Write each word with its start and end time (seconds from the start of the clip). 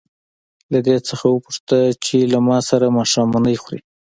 له 0.73 0.79
دې 0.87 0.97
څخه 1.09 1.25
وپوښته 1.29 1.79
چې 2.05 2.17
له 2.33 2.39
ما 2.47 2.57
سره 2.69 2.93
ماښامنۍ 2.97 3.55
خوري. 3.61 3.79